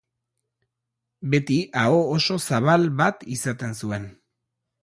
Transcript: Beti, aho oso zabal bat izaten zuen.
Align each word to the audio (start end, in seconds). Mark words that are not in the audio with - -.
Beti, 1.33 1.59
aho 1.83 2.01
oso 2.15 2.39
zabal 2.47 2.91
bat 3.03 3.25
izaten 3.37 3.81
zuen. 3.85 4.13